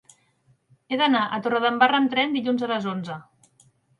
[0.89, 3.21] He d'anar a Torredembarra amb tren dilluns a les onze.